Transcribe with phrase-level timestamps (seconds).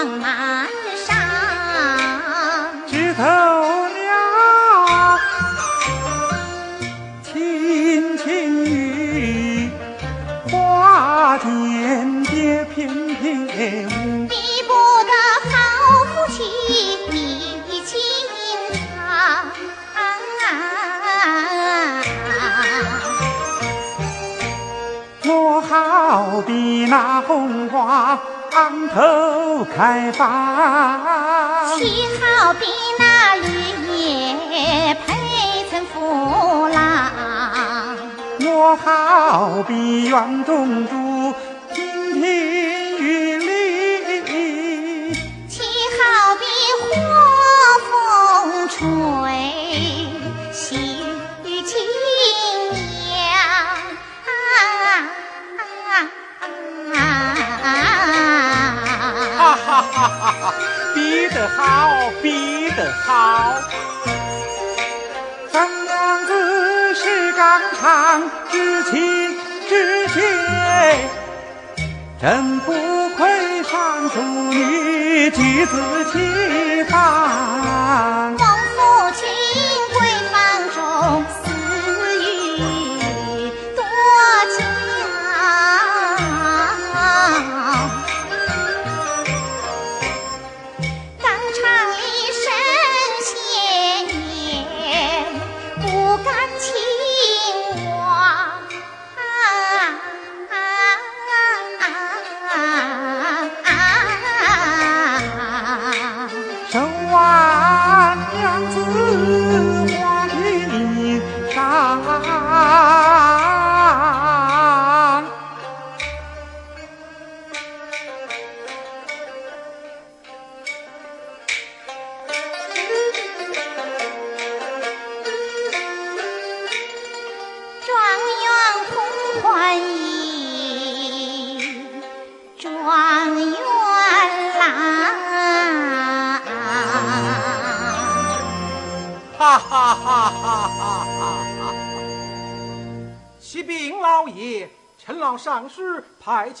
[0.00, 1.14] 上
[2.86, 5.18] 枝头鸟
[7.22, 9.70] 轻轻语
[10.50, 14.72] 花间蝶翩翩舞比不
[15.04, 15.12] 得
[15.50, 15.52] 好
[16.06, 16.38] 夫妻
[17.10, 17.12] 觅
[17.84, 18.00] 情
[18.96, 19.52] 长
[25.26, 28.18] 我好比那红花
[28.92, 30.28] 头开放，
[31.78, 32.66] 岂好比
[32.98, 33.48] 那绿
[33.96, 35.08] 叶配
[35.70, 36.78] 成夫郎。
[38.42, 40.92] 我好比园中竹，
[62.90, 63.54] 好。
[65.52, 68.90] 三娘子是刚强之气
[69.68, 70.20] 之节，
[72.20, 72.72] 真不
[73.16, 74.20] 愧尚淑
[74.50, 78.49] 女，举子齐范。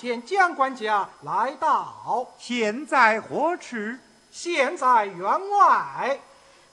[0.00, 3.76] 遣江管家来到，现在何处？
[4.30, 6.18] 现在员外。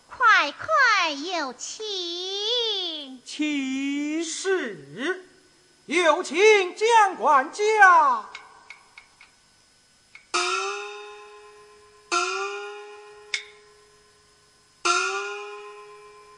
[0.07, 3.21] 快快有请。
[3.25, 5.25] 请是，
[5.87, 6.37] 有请
[6.73, 8.23] 江管家。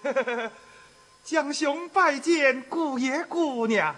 [1.23, 3.95] 江兄拜见姑爷姑娘。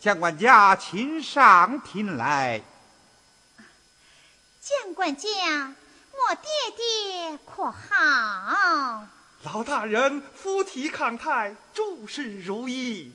[0.00, 2.62] 蒋管家，请上庭来。
[4.60, 5.28] 蒋管家，
[6.12, 9.08] 我爹爹可好？
[9.42, 13.12] 老大人夫体康泰，诸事如意。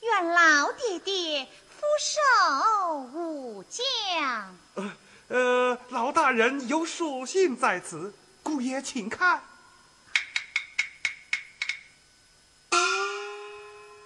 [0.00, 4.56] 愿老爹爹福寿无疆。
[4.74, 4.92] 呃
[5.26, 8.14] 呃，老大人有书信在此，
[8.44, 9.42] 姑爷请看。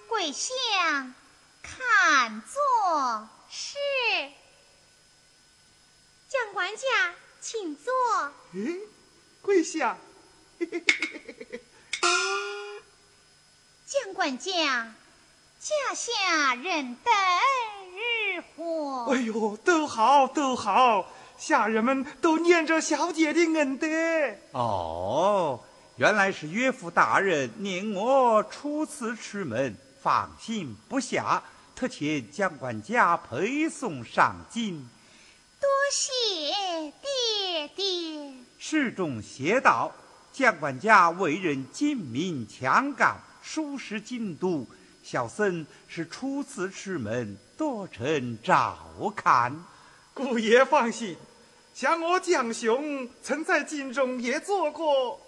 [0.07, 0.49] 跪下。
[1.63, 3.77] 看作是，
[6.29, 7.91] 蒋管家，请坐。
[8.53, 8.77] 哎，
[9.41, 9.97] 跪下。
[13.87, 14.93] 蒋管家，
[15.59, 17.13] 家下人等
[17.95, 19.13] 如何？
[19.13, 21.11] 哎呦，都好，都好。
[21.37, 23.87] 下人们都念着小姐的恩德。
[24.51, 25.63] 哦，
[25.97, 31.43] 原来是岳父大人念我初次出门，放心不下，
[31.75, 34.87] 特请蒋管家陪送上京。
[35.59, 38.33] 多谢爹爹。
[38.59, 39.91] 侍中写道
[40.31, 44.67] ：“蒋管家为人精明强干，熟识京都。
[45.01, 48.77] 小僧是初次出门，多承照
[49.15, 49.53] 看。
[50.13, 51.17] 姑爷放心，
[51.73, 55.19] 想我蒋雄曾在京中也做过，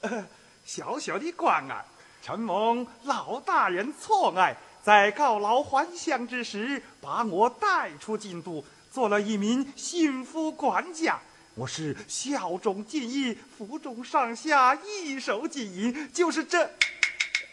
[0.00, 0.26] 呃，
[0.64, 1.84] 小小的官儿，
[2.22, 11.20] 承蒙老大人错爱，在告老还乡之时，把我带出京都，做了一名心腹管家。
[11.54, 16.62] 我是效忠尽义，府中上下一手经营，就是这，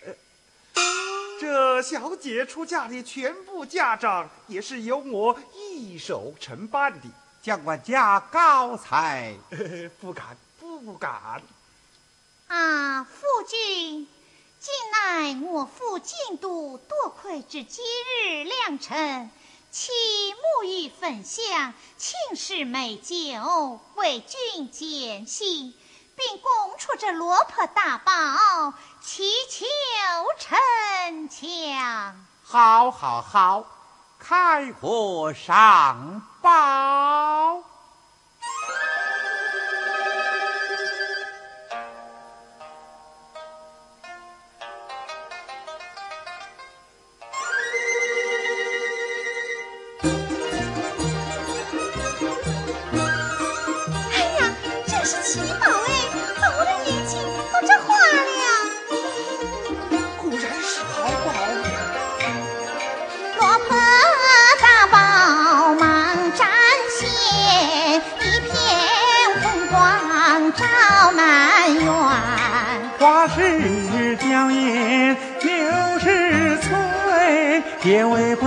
[0.05, 0.13] 呃，
[1.39, 7.07] 这小姐出嫁的全部嫁妆，也是由我一手承办的。
[7.41, 9.33] 将管家高才，
[10.01, 11.41] 不敢，不敢。
[12.47, 14.07] 啊，夫君，
[14.59, 17.81] 近来我赴京都，多亏之今
[18.25, 19.31] 日良辰。
[19.71, 19.89] 其
[20.33, 25.73] 沐浴焚香，请示美酒，为君饯行，
[26.13, 29.65] 并供出这落魄大宝，祈求
[30.37, 32.25] 臣强。
[32.43, 33.65] 好，好，好，
[34.19, 37.63] 开火上报。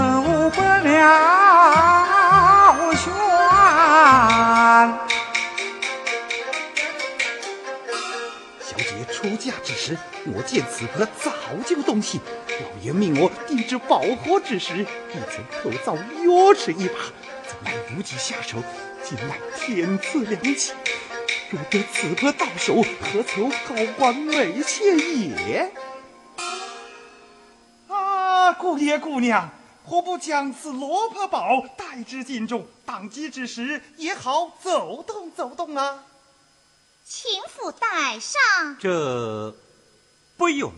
[0.02, 0.90] 也为不了
[2.96, 3.04] 悬。
[8.60, 11.30] 小姐出嫁之时，我见此婆早
[11.64, 14.86] 就动心，老爷命我定制宝盒之时，亦
[15.30, 15.94] 曾构造
[16.24, 16.94] 钥匙一把，
[17.46, 18.58] 怎奈无极下手，
[19.04, 20.72] 今乃天赐良机。
[21.50, 25.70] 若得此婆到手，何愁高官美妾也？
[27.88, 29.50] 啊，姑爷姑娘，
[29.84, 32.66] 何不将此罗帕宝带至京中？
[32.86, 36.04] 当机之时也好走动走动啊！
[37.04, 38.76] 请府带上。
[38.78, 39.54] 这
[40.36, 40.72] 不用，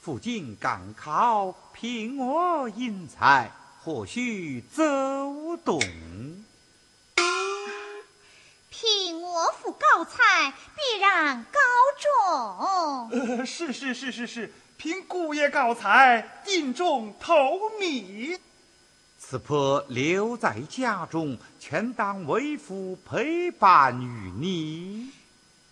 [0.00, 3.50] 附近赶考，凭我英才，
[3.82, 5.80] 或许走动。
[9.66, 11.58] 凭我府高才，必然高
[11.98, 13.10] 中。
[13.36, 17.34] 呃，是是是是是，凭姑爷高才，定中头
[17.80, 18.38] 米。
[19.18, 25.10] 此婆留在家中，全当为夫陪伴与你。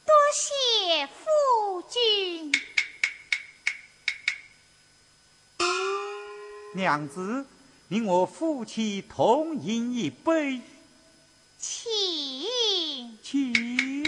[0.04, 2.52] 多谢夫君。
[6.74, 7.46] 娘子，
[7.88, 10.60] 你我夫妻同饮一杯。
[11.66, 14.04] 请，请。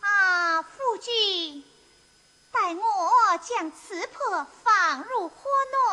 [0.00, 1.62] 啊，夫君，
[2.50, 5.36] 待我将瓷婆放入火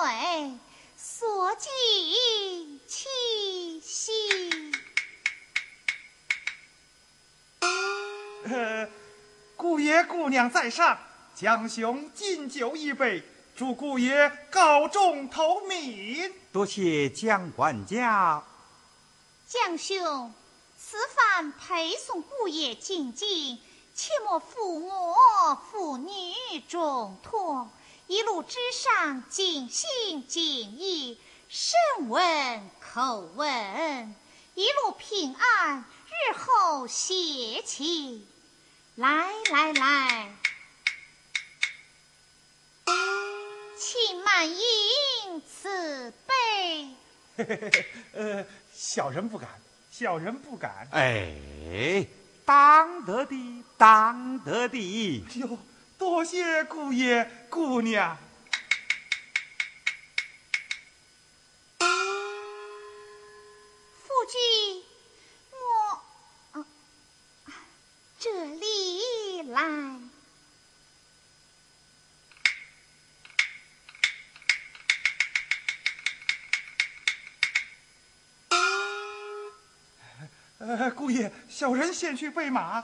[0.06, 0.58] 内，
[0.96, 4.72] 锁进七夕。
[8.46, 8.90] 呃，
[9.58, 10.98] 姑爷姑娘在上，
[11.36, 13.22] 江兄敬酒一杯，
[13.56, 16.34] 祝姑爷高中头名。
[16.52, 18.44] 多谢江管家。
[19.48, 20.34] 江兄，
[20.78, 23.58] 此番陪送姑爷进京，
[23.94, 25.16] 切莫负我
[25.72, 26.12] 父女
[26.68, 27.70] 重托。
[28.08, 34.16] 一路之上，尽心尽意，审问口问，
[34.54, 38.28] 一路平安，日后谢亲。
[38.96, 40.36] 来来来，
[43.77, 46.88] 请满饮此杯。
[48.13, 49.50] 呃，小人不敢，
[49.91, 50.88] 小人不敢。
[50.91, 52.05] 哎，
[52.46, 55.24] 当得的，当得的。
[55.36, 55.58] 哟，
[55.98, 58.17] 多谢姑爷姑娘。
[80.68, 82.84] 呃，姑爷，小人先去备马。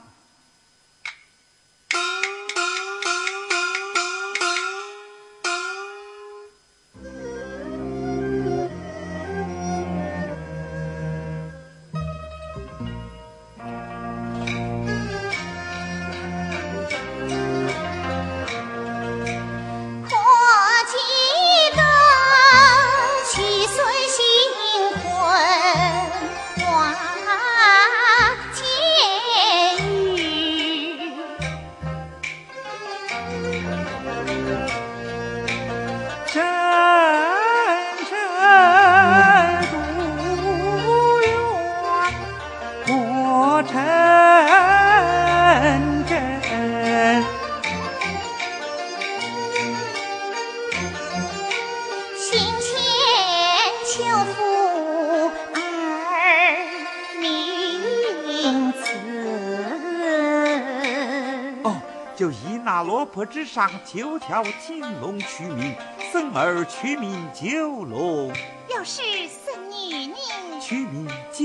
[63.22, 65.76] 落魄之上，九条金龙取名，
[66.12, 68.32] 生儿取名九龙。
[68.68, 70.16] 要是生女呢？
[70.60, 71.44] 取名九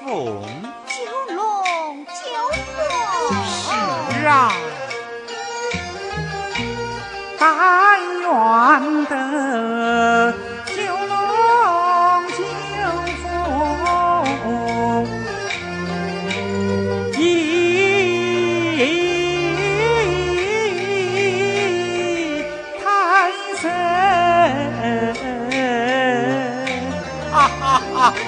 [0.00, 0.42] 凤。
[0.88, 2.12] 九龙九
[2.74, 4.10] 凤。
[4.10, 4.52] 是啊。
[7.38, 10.45] 但愿得。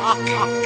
[0.08, 0.57] 哈哈。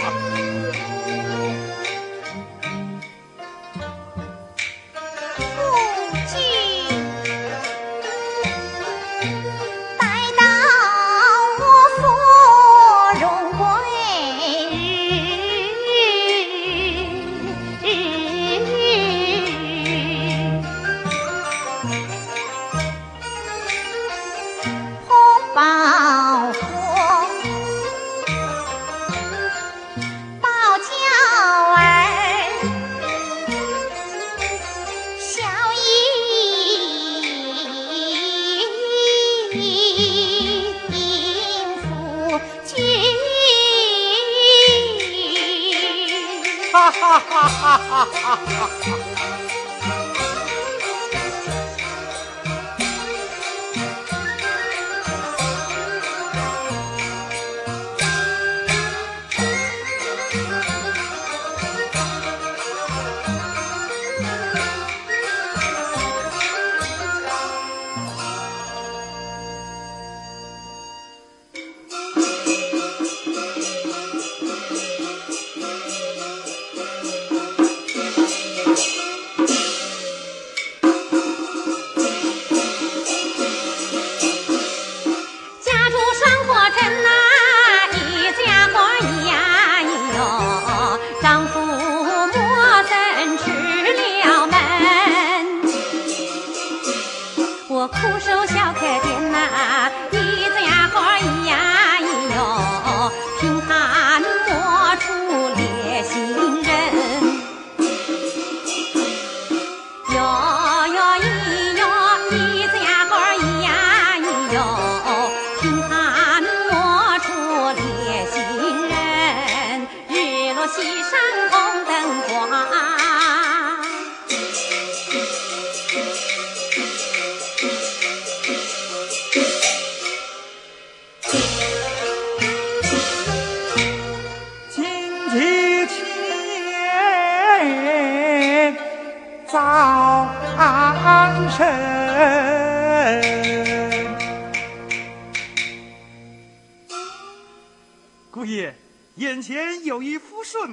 [48.04, 49.41] 哈哈哈哈。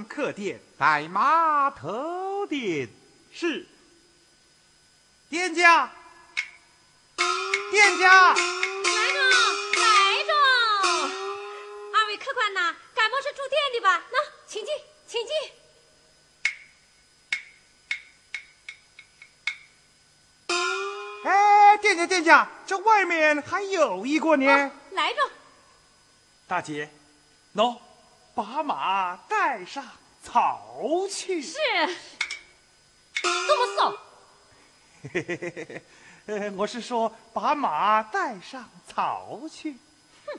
[0.08, 2.90] 客店带马头店
[3.32, 3.66] 是
[5.30, 5.92] 店家，
[7.72, 8.44] 店家来着
[9.80, 10.34] 来着，
[11.94, 14.04] 二位客官呐，感冒是住店的吧？
[14.12, 14.18] 那
[14.48, 14.74] 请进，
[15.08, 15.34] 请进。
[21.24, 24.72] 哎，店家店家，这外面还有一个呢。
[24.92, 25.30] 来着，
[26.48, 26.90] 大姐，
[27.56, 27.78] 喏，
[28.34, 29.86] 把马带上。
[30.22, 31.58] 草去是，
[33.22, 33.98] 这么送！
[35.14, 39.78] 嘿嘿嘿嘿嘿，我是说把马带上草去。
[40.26, 40.38] 哼！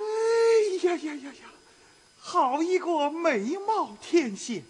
[0.00, 1.50] 哎呀呀呀呀！
[2.20, 4.62] 好一个美貌天仙！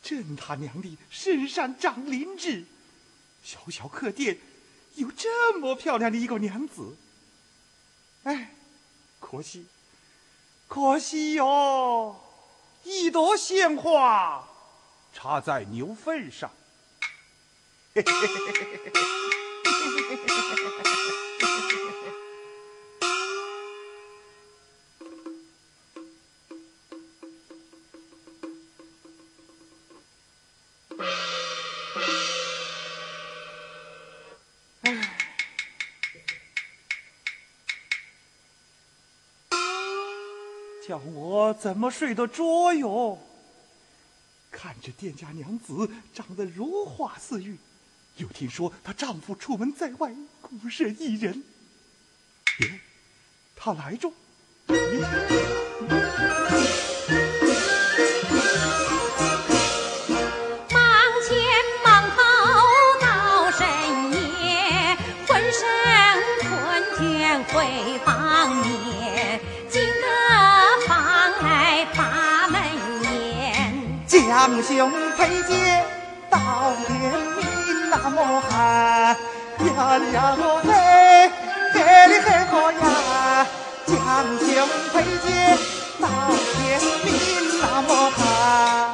[0.00, 2.64] 真他娘的身上长灵芝，
[3.42, 4.38] 小小客店
[4.96, 6.96] 有这么漂亮的一个娘子。
[8.24, 8.54] 哎，
[9.18, 9.66] 可惜，
[10.68, 12.16] 可惜哟，
[12.84, 14.46] 一朵鲜花
[15.12, 16.50] 插在牛粪上。
[17.94, 19.00] 嘿嘿嘿嘿嘿嘿嘿。
[40.90, 43.16] 叫我怎么睡得着哟？
[44.50, 47.56] 看着店家娘子长得如花似玉，
[48.16, 51.44] 又听说她丈夫出门在外孤身一人，
[52.58, 52.80] 耶，
[53.54, 54.10] 他来着。
[74.50, 75.84] 英雄佩剑
[76.28, 76.38] 到
[76.86, 76.90] 天
[77.36, 79.16] 明那么寒，
[79.64, 80.68] 呀呀哦嘿，
[81.72, 81.76] 嘿
[82.08, 83.46] 哩嘿呵呀，
[83.86, 84.50] 英雄
[84.92, 85.28] 佩剑
[86.00, 86.04] 到
[86.56, 86.58] 天
[87.04, 87.08] 明
[87.62, 88.89] 那么寒。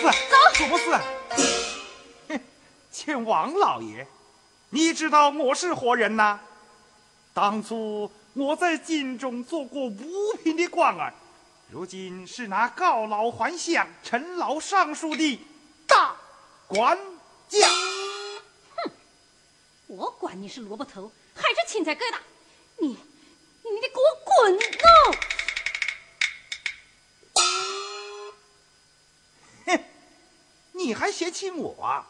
[0.00, 0.90] 是，走，楚不是。
[2.28, 2.40] 哼，
[2.90, 4.06] 见王老爷，
[4.70, 6.40] 你知道我是何人呐？
[7.34, 11.12] 当初我在京中做过五品的官儿。
[11.70, 15.38] 如今是拿告老还乡、陈老上书的
[15.86, 16.16] 大
[16.66, 16.98] 官
[17.46, 17.68] 家。
[18.76, 18.90] 哼，
[19.86, 22.16] 我管你是萝卜头还是青菜疙瘩，
[22.78, 24.58] 你你你得给我滚
[30.90, 31.80] 你还嫌弃我？
[31.80, 32.04] 啊？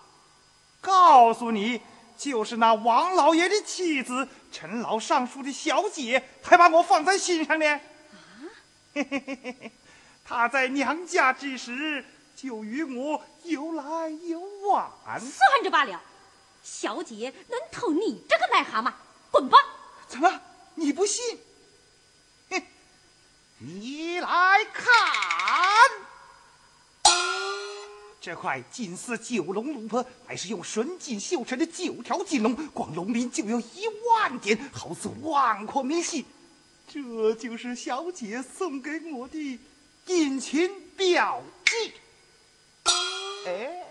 [0.81, 1.83] 告诉你，
[2.17, 7.81] 就是那王老爷的妻子陈老尚书的小姐，还把我放在心上呢。
[8.95, 9.73] 嘿嘿嘿嘿嘿，
[10.25, 12.03] 他在娘家之时
[12.35, 16.01] 就与我有来有往，算着罢了。
[16.63, 18.91] 小姐能偷你这个癞蛤蟆？
[19.31, 19.59] 滚吧！
[20.09, 20.41] 怎么
[20.77, 21.39] 你不信？
[22.49, 22.65] 嘿，
[23.61, 24.87] 你来看，
[28.21, 36.27] 这块金丝九龙龙婆，乃是用纯金绣成的九条金龙，光龙鳞就有一万点，好似万颗明细。
[36.87, 39.59] 这就是小姐送给我的
[40.07, 41.93] 隐情表记。
[43.47, 43.87] 哎，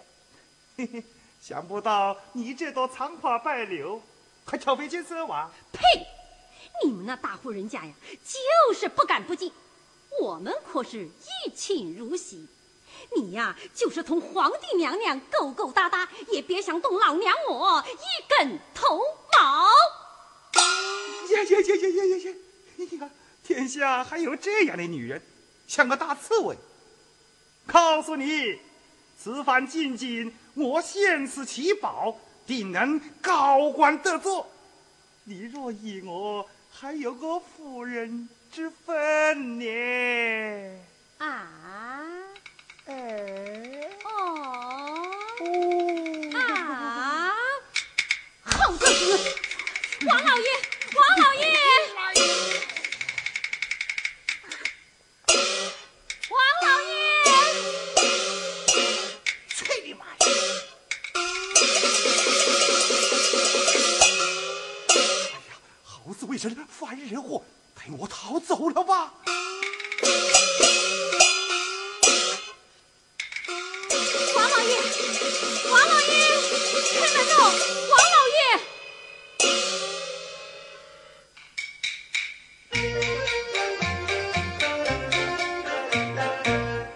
[0.77, 1.03] 嘿嘿，
[1.41, 3.99] 想不到你这朵残花败柳
[4.45, 5.51] 还挑肥拣瘦啊！
[5.71, 5.81] 呸！
[6.85, 9.51] 你们那大户人家呀，就是不干不净。
[10.21, 12.45] 我们可是一亲如洗。
[13.15, 18.99] 你呀，就是同皇帝娘娘勾勾搭搭，也别想动老娘我一根头
[19.33, 19.67] 毛。
[21.31, 22.33] 呀呀呀呀呀呀呀！
[22.79, 23.09] 哎呀，
[23.43, 25.21] 天下还有这样的女人，
[25.67, 26.57] 像个大刺猬。
[27.67, 28.59] 告诉你，
[29.17, 34.47] 此番进京，我献此奇宝，定能高官得坐。
[35.25, 40.79] 你若依我，还有个夫人之分呢。
[41.19, 42.07] 啊？
[42.89, 42.95] 哎？
[44.03, 44.09] 哦？
[46.33, 46.39] 啊？
[48.43, 49.17] 好个子！
[50.07, 50.49] 王老爷，
[50.95, 51.45] 王老爷！
[66.67, 67.43] 犯人祸，
[67.75, 69.13] 陪我逃走了吧！
[75.09, 76.11] 王老爷，
[76.93, 77.39] 开门喽！
[77.89, 78.41] 王老爷，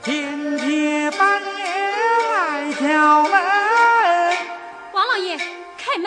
[0.03, 0.07] 今
[0.59, 0.63] 天
[1.17, 1.59] 半夜
[2.33, 2.35] 来
[2.79, 2.81] 敲
[3.23, 3.33] 门。
[4.93, 5.27] 王老爷，
[5.77, 6.05] 开门。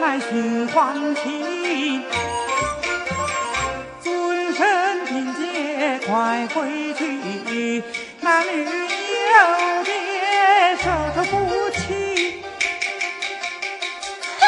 [0.00, 0.80] 来寻欢。
[8.64, 9.90] 有别
[10.76, 12.42] 手头不齐。
[14.40, 14.42] 哼！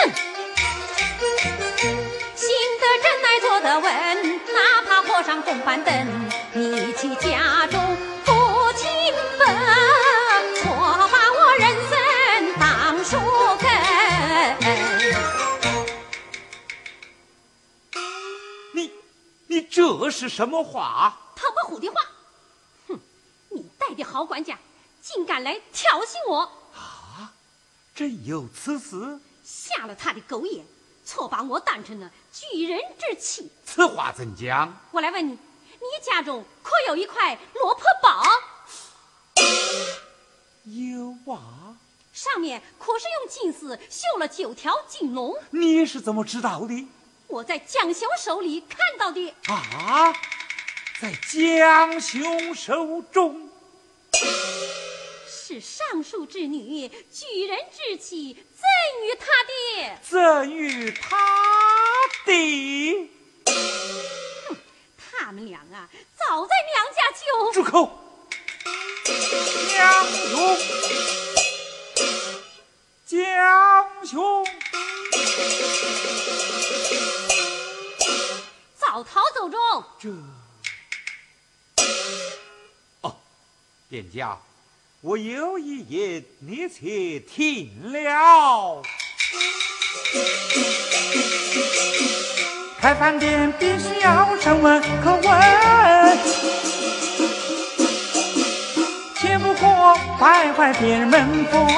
[2.34, 2.46] 行
[2.80, 3.90] 得正来坐得稳，
[4.52, 5.90] 哪怕火上红板凳，
[6.52, 8.32] 你去家中不
[8.74, 8.88] 清
[9.38, 9.46] 分，
[10.56, 10.62] 错
[11.10, 11.92] 把我人生
[12.58, 12.62] 当
[13.04, 13.10] 树
[13.60, 13.66] 根。
[18.72, 18.92] 你
[19.46, 21.18] 你这是什么话？
[23.94, 24.58] 的好管家，
[25.00, 26.40] 竟敢来挑衅我！
[26.74, 27.32] 啊，
[27.94, 29.20] 真有此事？
[29.44, 30.64] 瞎了他的狗眼，
[31.04, 33.50] 错把我当成了举人之妻。
[33.64, 34.80] 此话怎讲？
[34.92, 38.22] 我来问你，你家中可有一块罗破宝？
[40.64, 41.76] 有啊。
[42.12, 45.34] 上面可是用金丝绣了九条金龙？
[45.50, 46.88] 你是怎么知道的？
[47.26, 49.34] 我在蒋兄手里看到的。
[49.46, 50.12] 啊，
[51.00, 53.41] 在江兄手中。
[55.26, 58.62] 是尚书之女，举人之妻，赠
[59.04, 61.18] 与他爹，赠与他
[62.24, 63.10] 的。
[64.48, 64.56] 哼，
[64.96, 67.98] 他们俩啊，早在娘家就住口！
[69.68, 70.58] 江兄，
[73.04, 74.46] 江兄，
[78.78, 79.58] 早逃走中。
[79.98, 80.08] 这，
[83.92, 84.38] 殿下。
[85.02, 88.80] 我有一言，你且听了。
[92.80, 96.18] 开饭店必须要审问可问，
[99.18, 99.60] 切不可
[100.18, 101.68] 败坏别人门风。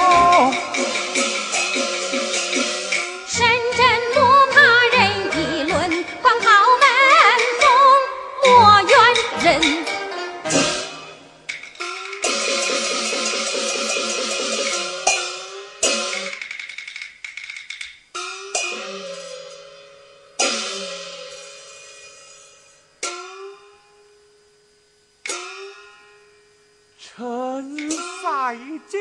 [27.55, 28.99] 我是知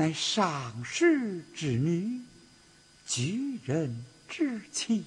[0.00, 2.22] 乃上世之女，
[3.06, 5.04] 举人之妻。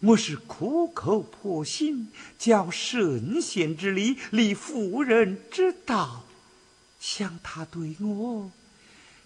[0.00, 6.24] 我是苦口婆心教圣贤之礼，立妇人之道，
[6.98, 8.50] 想他对我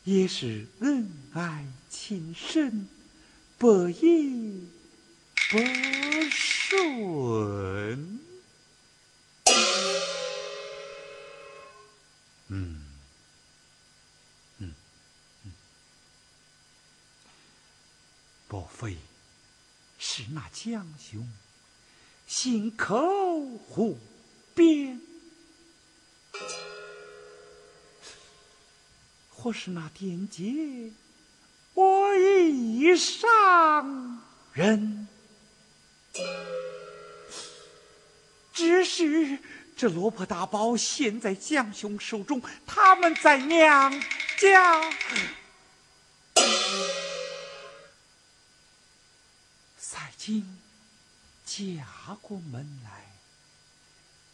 [0.02, 2.88] 也是恩爱情深，
[3.56, 4.64] 不义
[5.48, 5.58] 不
[6.28, 8.18] 顺。
[12.48, 12.85] 嗯
[18.56, 18.96] 莫非？
[19.98, 21.28] 是那蒋兄
[22.26, 22.96] 心口
[23.68, 23.98] 胡
[24.54, 24.98] 编，
[29.28, 30.94] 或是那典籍
[31.74, 34.22] 我已上
[34.54, 35.06] 人，
[38.54, 39.38] 只是
[39.76, 43.92] 这罗破大宝现在蒋兄手中，他们在娘
[44.38, 44.80] 家。
[50.26, 50.44] 今
[51.44, 53.12] 嫁过门来，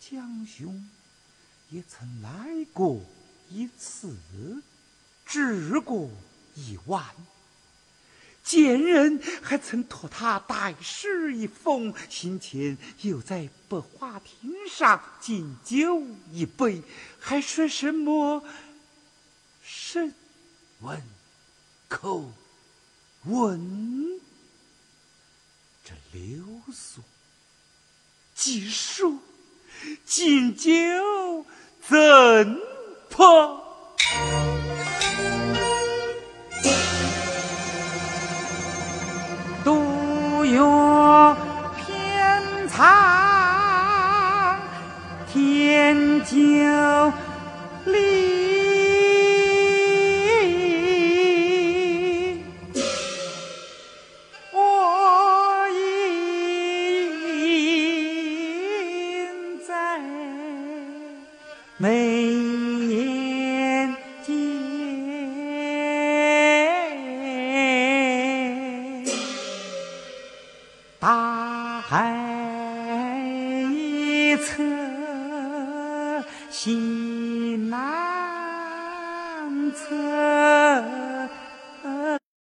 [0.00, 0.88] 江兄
[1.68, 3.02] 也曾来过
[3.50, 4.16] 一次，
[5.26, 6.09] 治过
[6.55, 7.14] 一晚。
[8.42, 16.02] 贱人还曾托他带诗一封，先前又在百花亭上敬酒
[16.33, 16.83] 一杯，
[17.20, 18.42] 还说什么
[19.62, 20.14] 审
[20.81, 21.02] 问
[21.87, 22.33] 口
[23.24, 24.22] 问。
[26.12, 27.01] 流苏，
[28.35, 29.18] 几数
[30.05, 30.70] 锦酒
[31.81, 32.61] 怎
[33.09, 33.59] 破？
[39.64, 41.35] 独有
[41.79, 44.61] 偏藏
[45.33, 46.37] 天酒。